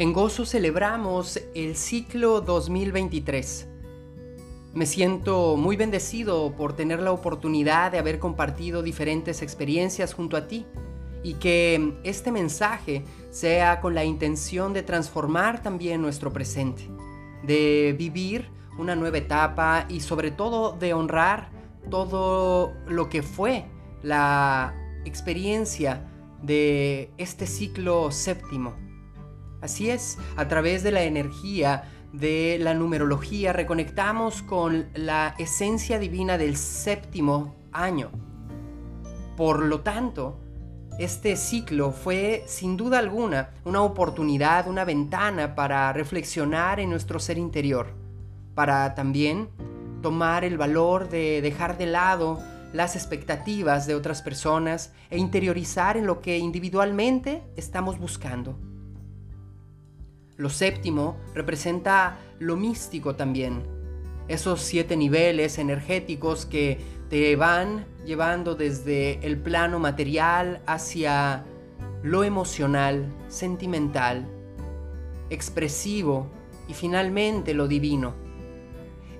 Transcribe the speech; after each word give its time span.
En 0.00 0.14
gozo 0.14 0.46
celebramos 0.46 1.38
el 1.54 1.76
ciclo 1.76 2.40
2023. 2.40 3.68
Me 4.72 4.86
siento 4.86 5.58
muy 5.58 5.76
bendecido 5.76 6.56
por 6.56 6.74
tener 6.74 7.00
la 7.00 7.12
oportunidad 7.12 7.92
de 7.92 7.98
haber 7.98 8.18
compartido 8.18 8.82
diferentes 8.82 9.42
experiencias 9.42 10.14
junto 10.14 10.38
a 10.38 10.48
ti 10.48 10.64
y 11.22 11.34
que 11.34 11.98
este 12.02 12.32
mensaje 12.32 13.04
sea 13.28 13.82
con 13.82 13.94
la 13.94 14.02
intención 14.02 14.72
de 14.72 14.82
transformar 14.82 15.62
también 15.62 16.00
nuestro 16.00 16.32
presente, 16.32 16.88
de 17.42 17.94
vivir 17.98 18.48
una 18.78 18.96
nueva 18.96 19.18
etapa 19.18 19.84
y 19.90 20.00
sobre 20.00 20.30
todo 20.30 20.78
de 20.78 20.94
honrar 20.94 21.50
todo 21.90 22.72
lo 22.86 23.10
que 23.10 23.22
fue 23.22 23.66
la 24.02 24.74
experiencia 25.04 26.10
de 26.42 27.10
este 27.18 27.46
ciclo 27.46 28.10
séptimo. 28.10 28.89
Así 29.60 29.90
es, 29.90 30.18
a 30.36 30.48
través 30.48 30.82
de 30.82 30.90
la 30.90 31.02
energía 31.02 31.84
de 32.12 32.58
la 32.60 32.74
numerología 32.74 33.52
reconectamos 33.52 34.42
con 34.42 34.86
la 34.94 35.34
esencia 35.38 35.98
divina 35.98 36.38
del 36.38 36.56
séptimo 36.56 37.54
año. 37.72 38.10
Por 39.36 39.64
lo 39.64 39.80
tanto, 39.80 40.40
este 40.98 41.36
ciclo 41.36 41.92
fue 41.92 42.44
sin 42.46 42.76
duda 42.76 42.98
alguna 42.98 43.50
una 43.64 43.82
oportunidad, 43.82 44.68
una 44.68 44.84
ventana 44.84 45.54
para 45.54 45.92
reflexionar 45.92 46.80
en 46.80 46.90
nuestro 46.90 47.18
ser 47.18 47.38
interior, 47.38 47.94
para 48.54 48.94
también 48.94 49.48
tomar 50.02 50.44
el 50.44 50.58
valor 50.58 51.08
de 51.08 51.40
dejar 51.42 51.78
de 51.78 51.86
lado 51.86 52.40
las 52.72 52.96
expectativas 52.96 53.86
de 53.86 53.94
otras 53.94 54.22
personas 54.22 54.92
e 55.10 55.18
interiorizar 55.18 55.96
en 55.96 56.06
lo 56.06 56.20
que 56.20 56.38
individualmente 56.38 57.42
estamos 57.56 57.98
buscando. 57.98 58.69
Lo 60.40 60.48
séptimo 60.48 61.18
representa 61.34 62.18
lo 62.38 62.56
místico 62.56 63.14
también, 63.14 63.62
esos 64.26 64.62
siete 64.62 64.96
niveles 64.96 65.58
energéticos 65.58 66.46
que 66.46 66.78
te 67.10 67.36
van 67.36 67.84
llevando 68.06 68.54
desde 68.54 69.18
el 69.26 69.36
plano 69.36 69.78
material 69.78 70.62
hacia 70.64 71.44
lo 72.02 72.24
emocional, 72.24 73.12
sentimental, 73.28 74.26
expresivo 75.28 76.26
y 76.68 76.72
finalmente 76.72 77.52
lo 77.52 77.68
divino. 77.68 78.14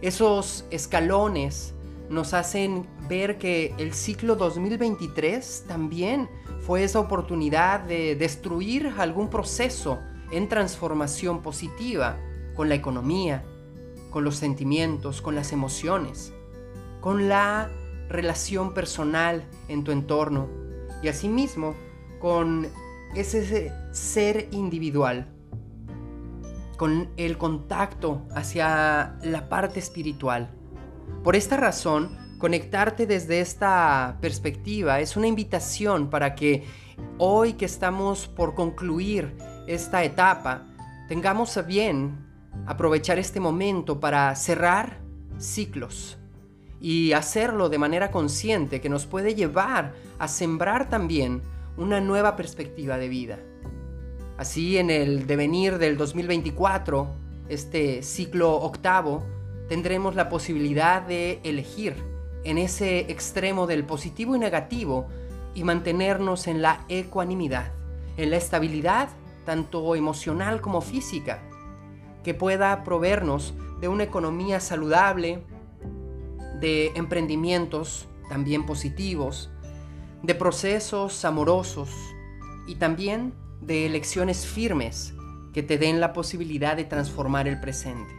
Esos 0.01 0.65
escalones 0.71 1.75
nos 2.09 2.33
hacen 2.33 2.87
ver 3.11 3.37
que 3.37 3.75
el 3.77 3.93
ciclo 3.93 4.37
2023 4.37 5.67
también 5.69 6.31
fue 6.61 6.83
esa 6.83 6.99
oportunidad 6.99 7.81
de 7.81 8.17
destruir 8.17 8.91
algún 8.97 9.29
proceso 9.29 9.99
en 10.31 10.49
transformación 10.49 11.43
positiva 11.43 12.17
con 12.55 12.69
la 12.69 12.75
economía, 12.75 13.45
con 14.11 14.25
los 14.25 14.37
sentimientos, 14.37 15.23
con 15.23 15.35
las 15.35 15.53
emociones, 15.53 16.33
con 17.01 17.29
la 17.29 17.71
relación 18.09 18.75
personal 18.75 19.45
en 19.69 19.85
tu 19.85 19.93
entorno 19.93 20.49
y 21.03 21.09
asimismo 21.09 21.75
con 22.19 22.69
ese 23.15 23.73
ser 23.93 24.49
individual, 24.53 25.27
con 26.77 27.11
el 27.17 27.39
contacto 27.39 28.23
hacia 28.35 29.19
la 29.23 29.49
parte 29.49 29.79
espiritual. 29.79 30.51
Por 31.25 31.37
esta 31.37 31.57
razón, 31.57 32.17
conectarte 32.39 33.07
desde 33.07 33.41
esta 33.41 34.19
perspectiva 34.21 35.01
es 35.01 35.17
una 35.17 35.27
invitación 35.27 36.09
para 36.11 36.35
que 36.35 36.65
hoy 37.19 37.55
que 37.55 37.67
estamos 37.67 38.27
por 38.27 38.55
concluir 38.55 39.37
esta 39.75 40.03
etapa, 40.03 40.63
tengamos 41.09 41.57
a 41.57 41.63
bien 41.63 42.27
aprovechar 42.67 43.19
este 43.19 43.39
momento 43.39 44.01
para 44.01 44.35
cerrar 44.35 44.99
ciclos 45.39 46.19
y 46.81 47.13
hacerlo 47.13 47.69
de 47.69 47.79
manera 47.79 48.11
consciente 48.11 48.81
que 48.81 48.89
nos 48.89 49.07
puede 49.07 49.35
llevar 49.35 49.95
a 50.19 50.29
sembrar 50.29 50.89
también 50.89 51.43
una 51.77 52.01
nueva 52.01 52.37
perspectiva 52.37 52.99
de 52.99 53.09
vida. 53.09 53.39
Así 54.39 54.79
en 54.79 54.91
el 54.91 55.27
devenir 55.27 55.79
del 55.79 55.97
2024, 55.97 57.07
este 57.49 58.03
ciclo 58.03 58.55
octavo, 58.55 59.25
tendremos 59.69 60.17
la 60.17 60.29
posibilidad 60.29 61.03
de 61.03 61.41
elegir 61.45 61.95
en 62.43 62.59
ese 62.59 63.01
extremo 63.11 63.67
del 63.67 63.85
positivo 63.85 64.35
y 64.35 64.39
negativo 64.39 65.07
y 65.55 65.63
mantenernos 65.63 66.49
en 66.49 66.63
la 66.63 66.85
ecuanimidad, 66.89 67.71
en 68.17 68.31
la 68.31 68.37
estabilidad 68.37 69.11
tanto 69.51 69.97
emocional 69.97 70.61
como 70.61 70.81
física, 70.81 71.43
que 72.23 72.35
pueda 72.35 72.85
proveernos 72.85 73.53
de 73.81 73.89
una 73.89 74.05
economía 74.05 74.61
saludable, 74.61 75.43
de 76.61 76.93
emprendimientos 76.95 78.07
también 78.29 78.65
positivos, 78.65 79.51
de 80.23 80.37
procesos 80.37 81.25
amorosos 81.25 81.91
y 82.69 82.77
también 82.77 83.35
de 83.61 83.87
elecciones 83.87 84.47
firmes 84.47 85.15
que 85.53 85.65
te 85.65 85.79
den 85.79 85.99
la 85.99 86.13
posibilidad 86.13 86.77
de 86.77 86.85
transformar 86.85 87.49
el 87.49 87.59
presente. 87.59 88.15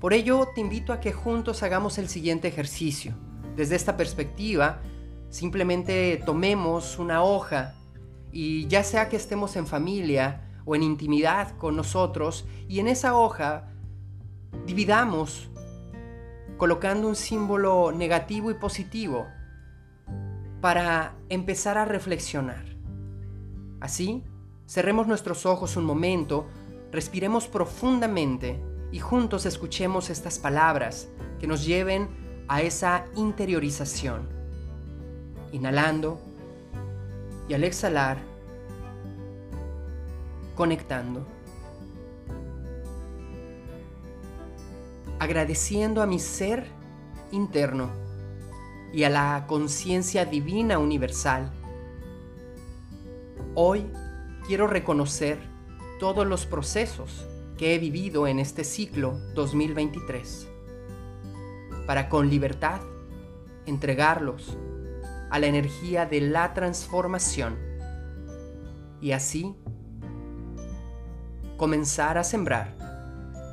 Por 0.00 0.12
ello, 0.12 0.50
te 0.54 0.60
invito 0.60 0.92
a 0.92 1.00
que 1.00 1.12
juntos 1.12 1.64
hagamos 1.64 1.98
el 1.98 2.08
siguiente 2.08 2.46
ejercicio. 2.46 3.14
Desde 3.56 3.74
esta 3.74 3.96
perspectiva, 3.96 4.80
simplemente 5.28 6.22
tomemos 6.24 7.00
una 7.00 7.24
hoja 7.24 7.74
y 8.38 8.66
ya 8.66 8.84
sea 8.84 9.08
que 9.08 9.16
estemos 9.16 9.56
en 9.56 9.66
familia 9.66 10.42
o 10.66 10.76
en 10.76 10.82
intimidad 10.82 11.56
con 11.56 11.74
nosotros, 11.74 12.44
y 12.68 12.80
en 12.80 12.88
esa 12.88 13.16
hoja 13.16 13.70
dividamos 14.66 15.48
colocando 16.58 17.08
un 17.08 17.16
símbolo 17.16 17.92
negativo 17.92 18.50
y 18.50 18.54
positivo 18.54 19.26
para 20.60 21.14
empezar 21.30 21.78
a 21.78 21.86
reflexionar. 21.86 22.62
Así, 23.80 24.22
cerremos 24.66 25.06
nuestros 25.06 25.46
ojos 25.46 25.78
un 25.78 25.86
momento, 25.86 26.46
respiremos 26.92 27.48
profundamente 27.48 28.62
y 28.92 28.98
juntos 28.98 29.46
escuchemos 29.46 30.10
estas 30.10 30.38
palabras 30.38 31.08
que 31.40 31.46
nos 31.46 31.64
lleven 31.64 32.10
a 32.48 32.60
esa 32.60 33.06
interiorización. 33.14 34.28
Inhalando 35.52 36.20
y 37.48 37.54
al 37.54 37.64
exhalar, 37.64 38.18
conectando. 40.54 41.26
Agradeciendo 45.18 46.02
a 46.02 46.06
mi 46.06 46.18
ser 46.18 46.66
interno 47.32 47.90
y 48.92 49.04
a 49.04 49.10
la 49.10 49.44
conciencia 49.46 50.24
divina 50.24 50.78
universal. 50.78 51.50
Hoy 53.54 53.86
quiero 54.46 54.66
reconocer 54.66 55.38
todos 55.98 56.26
los 56.26 56.46
procesos 56.46 57.26
que 57.56 57.74
he 57.74 57.78
vivido 57.78 58.26
en 58.26 58.38
este 58.38 58.64
ciclo 58.64 59.18
2023, 59.34 60.48
para 61.86 62.08
con 62.08 62.28
libertad 62.28 62.80
entregarlos 63.64 64.58
a 65.30 65.38
la 65.38 65.46
energía 65.46 66.06
de 66.06 66.20
la 66.20 66.54
transformación 66.54 67.56
y 69.00 69.12
así 69.12 69.54
comenzar 71.56 72.18
a 72.18 72.24
sembrar 72.24 72.74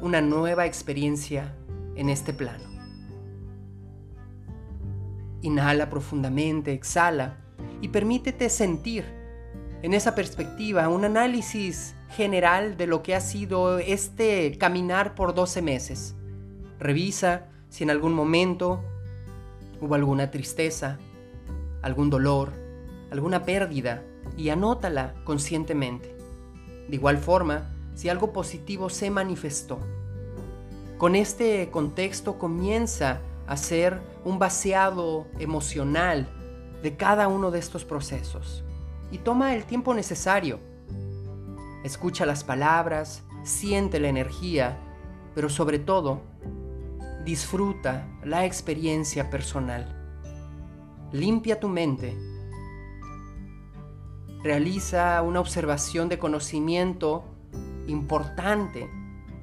una 0.01 0.21
nueva 0.21 0.65
experiencia 0.65 1.55
en 1.95 2.09
este 2.09 2.33
plano. 2.33 2.65
Inhala 5.41 5.89
profundamente, 5.89 6.73
exhala 6.73 7.37
y 7.81 7.89
permítete 7.89 8.49
sentir 8.49 9.05
en 9.81 9.93
esa 9.93 10.15
perspectiva 10.15 10.87
un 10.87 11.05
análisis 11.05 11.95
general 12.09 12.77
de 12.77 12.87
lo 12.87 13.03
que 13.03 13.15
ha 13.15 13.21
sido 13.21 13.79
este 13.79 14.57
caminar 14.57 15.15
por 15.15 15.33
12 15.33 15.61
meses. 15.61 16.15
Revisa 16.79 17.47
si 17.69 17.83
en 17.83 17.89
algún 17.89 18.13
momento 18.13 18.83
hubo 19.81 19.95
alguna 19.95 20.31
tristeza, 20.31 20.99
algún 21.83 22.09
dolor, 22.09 22.51
alguna 23.11 23.43
pérdida 23.43 24.03
y 24.35 24.49
anótala 24.49 25.13
conscientemente. 25.23 26.17
De 26.89 26.95
igual 26.95 27.19
forma, 27.19 27.69
si 27.93 28.09
algo 28.09 28.33
positivo 28.33 28.89
se 28.89 29.11
manifestó. 29.11 29.79
Con 30.97 31.15
este 31.15 31.69
contexto 31.69 32.39
comienza 32.39 33.19
a 33.45 33.57
ser 33.57 34.01
un 34.25 34.39
vaciado 34.39 35.27
emocional 35.37 36.27
de 36.81 36.97
cada 36.97 37.27
uno 37.27 37.51
de 37.51 37.59
estos 37.59 37.85
procesos 37.85 38.63
y 39.11 39.19
toma 39.19 39.53
el 39.53 39.65
tiempo 39.65 39.93
necesario 39.93 40.59
Escucha 41.83 42.25
las 42.25 42.45
palabras, 42.45 43.23
siente 43.43 43.99
la 43.99 44.07
energía, 44.07 44.77
pero 45.35 45.49
sobre 45.49 45.79
todo, 45.79 46.21
disfruta 47.25 48.07
la 48.23 48.45
experiencia 48.45 49.29
personal. 49.29 50.02
Limpia 51.13 51.59
tu 51.59 51.69
mente. 51.69 52.17
Realiza 54.41 55.21
una 55.21 55.41
observación 55.41 56.09
de 56.09 56.17
conocimiento 56.17 57.23
importante 57.85 58.89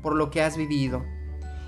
por 0.02 0.17
lo 0.17 0.32
que 0.32 0.43
has 0.43 0.56
vivido. 0.56 1.05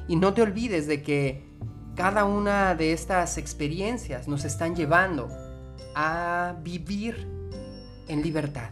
Y 0.09 0.17
no 0.17 0.35
te 0.35 0.43
olvides 0.43 0.89
de 0.89 1.05
que 1.05 1.47
cada 1.95 2.25
una 2.25 2.75
de 2.75 2.93
estas 2.93 3.39
experiencias 3.39 4.27
nos 4.27 4.45
están 4.45 4.75
llevando 4.75 5.29
a 5.95 6.57
vivir 6.65 7.29
en 8.09 8.23
libertad. 8.23 8.71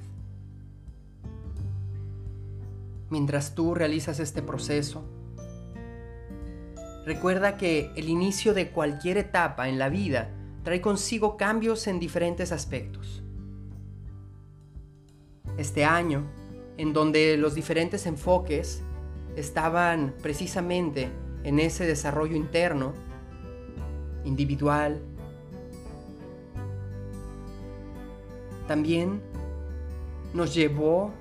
Mientras 3.09 3.55
tú 3.55 3.77
realizas 3.77 4.19
este 4.19 4.43
proceso, 4.43 5.05
recuerda 7.07 7.57
que 7.57 7.93
el 7.95 8.09
inicio 8.09 8.53
de 8.53 8.73
cualquier 8.73 9.17
etapa 9.17 9.69
en 9.69 9.79
la 9.79 9.89
vida 9.89 10.35
trae 10.63 10.81
consigo 10.81 11.37
cambios 11.37 11.87
en 11.87 11.99
diferentes 11.99 12.53
aspectos. 12.53 13.23
Este 15.57 15.85
año, 15.85 16.27
en 16.77 16.93
donde 16.93 17.37
los 17.37 17.55
diferentes 17.55 18.07
enfoques 18.07 18.83
estaban 19.37 20.15
precisamente 20.23 21.11
en 21.45 21.59
ese 21.59 21.87
desarrollo 21.87 22.37
interno, 22.37 22.93
individual, 24.25 25.01
también 28.67 29.21
nos 30.33 30.55
llevó 30.55 31.13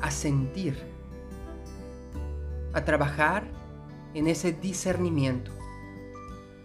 a 0.00 0.10
sentir, 0.10 0.76
a 2.72 2.84
trabajar 2.84 3.44
en 4.14 4.26
ese 4.26 4.52
discernimiento, 4.52 5.55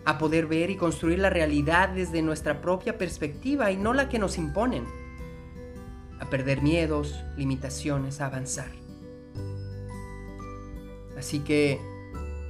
a 0.05 0.17
poder 0.17 0.47
ver 0.47 0.69
y 0.69 0.77
construir 0.77 1.19
la 1.19 1.29
realidad 1.29 1.89
desde 1.89 2.21
nuestra 2.21 2.61
propia 2.61 2.97
perspectiva 2.97 3.71
y 3.71 3.77
no 3.77 3.93
la 3.93 4.09
que 4.09 4.19
nos 4.19 4.37
imponen, 4.37 4.85
a 6.19 6.29
perder 6.29 6.61
miedos, 6.61 7.23
limitaciones, 7.37 8.21
a 8.21 8.27
avanzar. 8.27 8.71
Así 11.17 11.39
que, 11.39 11.79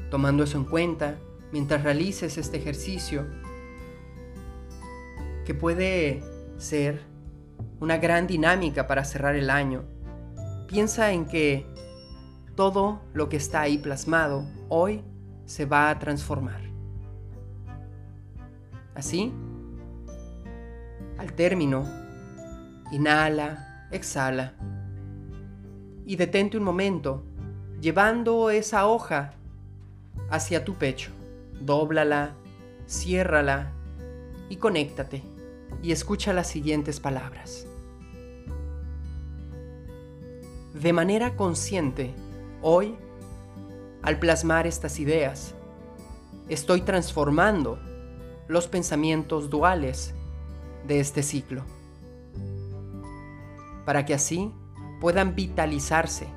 tomando 0.09 0.43
eso 0.43 0.57
en 0.57 0.65
cuenta, 0.65 1.17
mientras 1.51 1.83
realices 1.83 2.37
este 2.37 2.57
ejercicio, 2.57 3.25
que 5.45 5.53
puede 5.53 6.23
ser 6.57 7.01
una 7.79 7.97
gran 7.97 8.27
dinámica 8.27 8.87
para 8.87 9.03
cerrar 9.03 9.35
el 9.35 9.49
año, 9.49 9.83
piensa 10.67 11.11
en 11.11 11.25
que 11.25 11.65
todo 12.55 13.01
lo 13.13 13.27
que 13.27 13.37
está 13.37 13.61
ahí 13.61 13.77
plasmado 13.77 14.45
hoy 14.69 15.03
se 15.45 15.65
va 15.65 15.89
a 15.89 15.99
transformar. 15.99 16.70
Así, 18.95 19.33
al 21.17 21.33
término, 21.33 21.85
inhala, 22.91 23.87
exhala 23.91 24.53
y 26.05 26.15
detente 26.15 26.57
un 26.57 26.63
momento 26.63 27.23
llevando 27.79 28.49
esa 28.49 28.87
hoja 28.87 29.33
hacia 30.29 30.65
tu 30.65 30.75
pecho. 30.75 31.11
Dóblala, 31.59 32.35
ciérrala 32.87 33.71
y 34.49 34.57
conéctate 34.57 35.23
y 35.81 35.91
escucha 35.91 36.33
las 36.33 36.47
siguientes 36.47 36.99
palabras. 36.99 37.67
De 40.73 40.93
manera 40.93 41.35
consciente, 41.35 42.13
hoy, 42.61 42.95
al 44.01 44.17
plasmar 44.19 44.65
estas 44.65 44.99
ideas, 44.99 45.53
estoy 46.49 46.81
transformando 46.81 47.79
los 48.51 48.67
pensamientos 48.67 49.49
duales 49.49 50.13
de 50.85 50.99
este 50.99 51.23
ciclo, 51.23 51.63
para 53.85 54.03
que 54.03 54.13
así 54.13 54.51
puedan 54.99 55.35
vitalizarse 55.35 56.27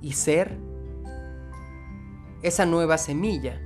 y 0.00 0.12
ser 0.12 0.56
esa 2.42 2.64
nueva 2.64 2.96
semilla 2.96 3.60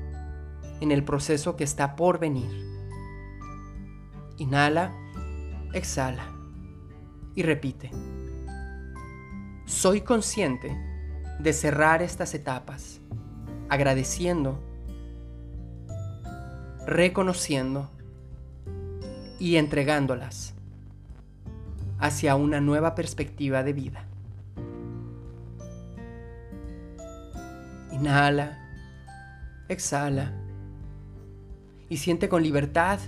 en 0.80 0.90
el 0.90 1.04
proceso 1.04 1.54
que 1.54 1.64
está 1.64 1.96
por 1.96 2.18
venir. 2.18 2.50
Inhala, 4.38 4.94
exhala 5.74 6.26
y 7.34 7.42
repite. 7.42 7.90
Soy 9.66 10.00
consciente 10.00 10.74
de 11.40 11.52
cerrar 11.52 12.00
estas 12.00 12.32
etapas, 12.32 13.02
agradeciendo, 13.68 14.62
reconociendo 16.86 17.90
y 19.38 19.56
entregándolas 19.56 20.54
hacia 21.98 22.36
una 22.36 22.60
nueva 22.60 22.94
perspectiva 22.94 23.62
de 23.62 23.72
vida. 23.72 24.04
Inhala, 27.92 28.58
exhala 29.68 30.32
y 31.88 31.96
siente 31.96 32.28
con 32.28 32.42
libertad 32.42 32.98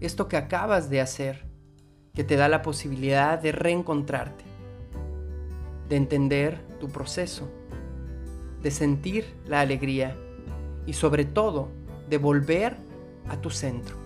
esto 0.00 0.28
que 0.28 0.36
acabas 0.36 0.90
de 0.90 1.00
hacer, 1.00 1.46
que 2.14 2.24
te 2.24 2.36
da 2.36 2.48
la 2.48 2.60
posibilidad 2.60 3.38
de 3.38 3.52
reencontrarte, 3.52 4.44
de 5.88 5.96
entender 5.96 6.60
tu 6.80 6.88
proceso, 6.88 7.48
de 8.62 8.70
sentir 8.70 9.24
la 9.46 9.60
alegría 9.60 10.16
y 10.86 10.92
sobre 10.92 11.24
todo 11.24 11.68
de 12.10 12.18
volver 12.18 12.91
a 13.28 13.36
tu 13.36 13.50
centro. 13.50 13.96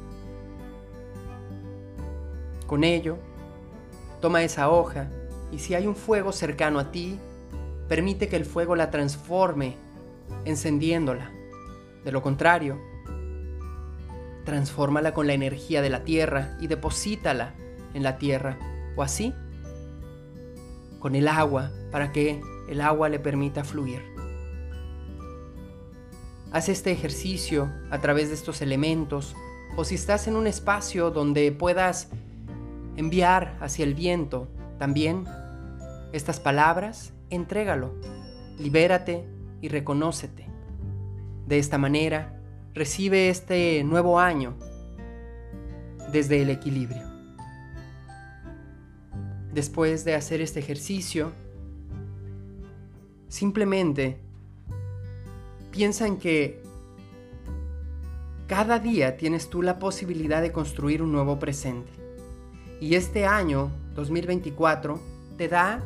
Con 2.67 2.85
ello, 2.85 3.19
toma 4.21 4.43
esa 4.43 4.71
hoja 4.71 5.09
y 5.53 5.59
si 5.59 5.75
hay 5.75 5.87
un 5.87 5.95
fuego 5.95 6.33
cercano 6.33 6.79
a 6.79 6.91
ti, 6.91 7.19
permite 7.89 8.29
que 8.29 8.37
el 8.37 8.45
fuego 8.45 8.75
la 8.75 8.91
transforme 8.91 9.77
encendiéndola. 10.45 11.31
De 12.05 12.13
lo 12.13 12.23
contrario, 12.23 12.81
transfórmala 14.45 15.13
con 15.13 15.27
la 15.27 15.35
energía 15.35 15.83
de 15.83 15.91
la 15.91 16.05
tierra 16.05 16.57
y 16.61 16.67
deposítala 16.67 17.55
en 17.95 18.03
la 18.03 18.19
tierra. 18.19 18.59
O 18.97 19.03
así, 19.03 19.35
con 20.99 21.15
el 21.15 21.29
agua, 21.29 21.71
para 21.93 22.13
que 22.13 22.41
el 22.69 22.81
agua 22.81 23.09
le 23.09 23.19
permita 23.19 23.63
fluir. 23.63 24.16
Haz 26.53 26.69
este 26.69 26.93
ejercicio 26.93 27.71
a 27.91 28.01
través 28.01 28.29
de 28.29 28.35
estos 28.35 28.63
elementos 28.63 29.35
o 29.77 29.85
si 29.85 29.95
estás 29.97 30.29
en 30.29 30.37
un 30.37 30.47
espacio 30.47 31.11
donde 31.11 31.53
puedas 31.53 32.09
enviar 32.97 33.57
hacia 33.61 33.85
el 33.85 33.95
viento 33.95 34.49
también 34.79 35.25
estas 36.13 36.41
palabras, 36.41 37.13
entrégalo. 37.31 37.95
Libérate 38.59 39.25
y 39.61 39.69
reconócete. 39.69 40.47
De 41.47 41.59
esta 41.59 41.79
manera, 41.79 42.41
recibe 42.75 43.29
este 43.29 43.83
nuevo 43.85 44.19
año 44.19 44.55
desde 46.13 46.43
el 46.43 46.51
equilibrio. 46.51 47.03
Después 49.53 50.05
de 50.05 50.15
hacer 50.15 50.41
este 50.41 50.61
ejercicio, 50.61 51.33
simplemente 53.29 54.21
piensa 55.77 56.07
en 56.07 56.17
que 56.17 56.63
cada 58.47 58.79
día 58.79 59.19
tienes 59.19 59.51
tú 59.51 59.61
la 59.61 59.79
posibilidad 59.79 60.41
de 60.41 60.51
construir 60.51 61.03
un 61.03 61.13
nuevo 61.13 61.39
presente. 61.39 61.93
Y 62.81 62.95
este 62.95 63.27
año, 63.27 63.71
2024, 63.95 64.99
te 65.37 65.49
da 65.49 65.83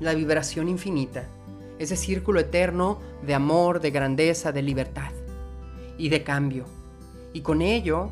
la 0.00 0.14
vibración 0.14 0.68
infinita 0.68 1.28
ese 1.78 1.96
círculo 1.96 2.40
eterno 2.40 2.98
de 3.24 3.34
amor, 3.34 3.80
de 3.80 3.92
grandeza, 3.92 4.50
de 4.50 4.62
libertad 4.62 5.12
y 5.96 6.08
de 6.08 6.24
cambio. 6.24 6.64
Y 7.32 7.42
con 7.42 7.62
ello, 7.62 8.10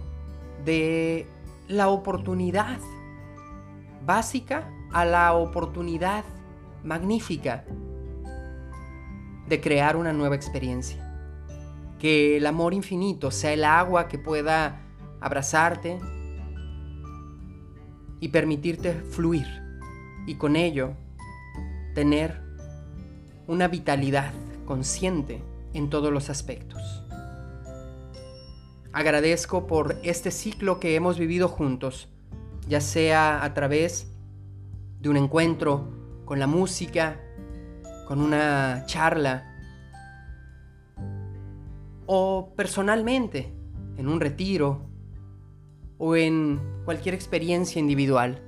de 0.65 1.27
la 1.67 1.89
oportunidad 1.89 2.79
básica 4.07 4.71
a 4.93 5.05
la 5.05 5.35
oportunidad 5.35 6.25
magnífica 6.85 7.65
de 9.49 9.61
crear 9.61 9.97
una 9.97 10.13
nueva 10.13 10.37
experiencia. 10.37 11.09
Que 11.99 12.37
el 12.37 12.47
amor 12.47 12.75
infinito 12.75 13.31
sea 13.31 13.53
el 13.53 13.65
agua 13.65 14.09
que 14.09 14.19
pueda 14.19 14.81
abrazarte 15.21 15.99
y 18.21 18.29
permitirte 18.29 18.95
fluir 18.95 19.47
y 20.27 20.37
con 20.37 20.57
ello 20.57 20.93
tener 21.95 22.41
una 23.47 23.69
vitalidad 23.69 24.33
consciente 24.65 25.43
en 25.75 25.91
todos 25.91 26.13
los 26.13 26.31
aspectos. 26.31 27.03
Agradezco 28.93 29.67
por 29.67 29.97
este 30.03 30.31
ciclo 30.31 30.79
que 30.79 30.95
hemos 30.95 31.19
vivido 31.19 31.49
juntos, 31.49 32.09
ya 32.69 32.81
sea 32.81 33.43
a 33.43 33.55
través 33.55 34.13
de 35.01 35.09
un 35.09 35.17
encuentro 35.17 35.89
con 36.25 36.39
la 36.39 36.47
música, 36.47 37.21
con 38.13 38.21
una 38.21 38.85
charla, 38.85 39.43
o 42.05 42.53
personalmente, 42.55 43.51
en 43.97 44.07
un 44.07 44.21
retiro, 44.21 44.83
o 45.97 46.15
en 46.15 46.61
cualquier 46.85 47.15
experiencia 47.15 47.81
individual, 47.81 48.39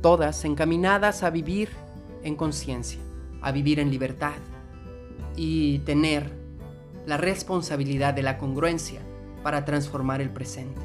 todas 0.00 0.44
encaminadas 0.44 1.24
a 1.24 1.30
vivir 1.30 1.70
en 2.22 2.36
conciencia, 2.36 3.00
a 3.42 3.50
vivir 3.50 3.80
en 3.80 3.90
libertad 3.90 4.38
y 5.34 5.80
tener 5.80 6.30
la 7.04 7.16
responsabilidad 7.16 8.14
de 8.14 8.22
la 8.22 8.38
congruencia 8.38 9.00
para 9.42 9.64
transformar 9.64 10.20
el 10.20 10.30
presente. 10.30 10.82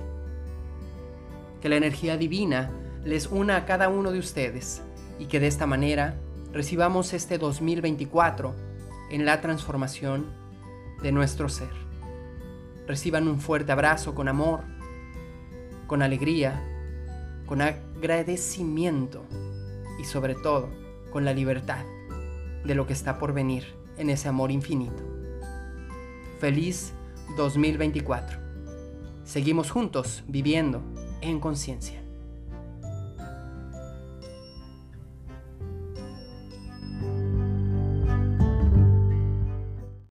Que 1.62 1.70
la 1.70 1.76
energía 1.76 2.18
divina 2.18 2.72
les 3.06 3.28
una 3.28 3.58
a 3.58 3.66
cada 3.66 3.88
uno 3.88 4.12
de 4.12 4.18
ustedes 4.18 4.82
y 5.20 5.26
que 5.26 5.40
de 5.40 5.46
esta 5.46 5.68
manera 5.68 6.16
recibamos 6.54 7.14
este 7.14 7.38
2024 7.38 8.54
en 9.10 9.26
la 9.26 9.42
transformación 9.42 10.26
de 11.02 11.12
nuestro 11.12 11.50
ser. 11.50 11.72
Reciban 12.88 13.28
un 13.28 13.40
fuerte 13.40 13.72
abrazo 13.72 14.14
con 14.16 14.28
amor, 14.28 14.64
con 15.88 16.02
alegría, 16.02 16.62
con 17.46 17.62
agradecimiento 17.62 19.24
y 20.00 20.04
sobre 20.04 20.36
todo 20.36 20.70
con 21.12 21.26
la 21.26 21.34
libertad 21.34 21.86
de 22.66 22.76
lo 22.76 22.86
que 22.86 22.94
está 22.94 23.18
por 23.18 23.34
venir 23.34 23.66
en 23.98 24.10
ese 24.10 24.28
amor 24.28 24.52
infinito. 24.52 25.04
Feliz 26.40 26.94
2024. 27.38 28.40
Seguimos 29.24 29.72
juntos 29.72 30.24
viviendo 30.28 30.82
en 31.22 31.40
conciencia. 31.40 32.01